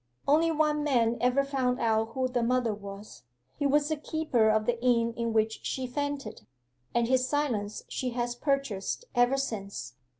'Only 0.27 0.49
one 0.51 0.83
man 0.83 1.15
ever 1.21 1.43
found 1.43 1.79
out 1.79 2.13
who 2.15 2.27
the 2.27 2.41
mother 2.41 2.73
was. 2.73 3.21
He 3.59 3.67
was 3.67 3.87
the 3.89 3.95
keeper 3.95 4.49
of 4.49 4.65
the 4.65 4.83
inn 4.83 5.13
in 5.15 5.31
which 5.31 5.59
she 5.63 5.85
fainted, 5.85 6.47
and 6.95 7.07
his 7.07 7.29
silence 7.29 7.83
she 7.87 8.09
has 8.09 8.33
purchased 8.33 9.05
ever 9.13 9.37
since. 9.37 9.93